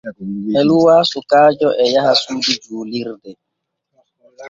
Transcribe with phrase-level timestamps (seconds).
[0.59, 3.31] Eluwa sukaajo e yaha suudu juulirde.